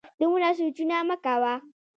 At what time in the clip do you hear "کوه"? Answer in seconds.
1.23-1.53